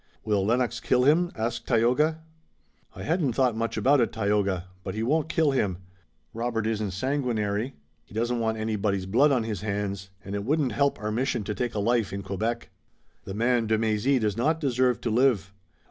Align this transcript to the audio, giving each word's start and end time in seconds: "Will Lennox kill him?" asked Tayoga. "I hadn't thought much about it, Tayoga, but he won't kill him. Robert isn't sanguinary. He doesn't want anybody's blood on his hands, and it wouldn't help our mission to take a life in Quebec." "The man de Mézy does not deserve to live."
"Will 0.23 0.43
Lennox 0.43 0.79
kill 0.79 1.03
him?" 1.03 1.31
asked 1.35 1.67
Tayoga. 1.67 2.21
"I 2.95 3.03
hadn't 3.03 3.33
thought 3.33 3.55
much 3.55 3.77
about 3.77 4.01
it, 4.01 4.11
Tayoga, 4.11 4.65
but 4.83 4.95
he 4.95 5.03
won't 5.03 5.29
kill 5.29 5.51
him. 5.51 5.77
Robert 6.33 6.65
isn't 6.65 6.89
sanguinary. 6.89 7.75
He 8.03 8.15
doesn't 8.15 8.39
want 8.39 8.57
anybody's 8.57 9.05
blood 9.05 9.31
on 9.31 9.43
his 9.43 9.61
hands, 9.61 10.09
and 10.25 10.33
it 10.33 10.43
wouldn't 10.43 10.71
help 10.71 10.97
our 10.99 11.11
mission 11.11 11.43
to 11.43 11.53
take 11.53 11.75
a 11.75 11.79
life 11.79 12.11
in 12.11 12.23
Quebec." 12.23 12.71
"The 13.25 13.35
man 13.35 13.67
de 13.67 13.77
Mézy 13.77 14.19
does 14.19 14.35
not 14.35 14.59
deserve 14.59 15.01
to 15.01 15.11
live." 15.11 15.53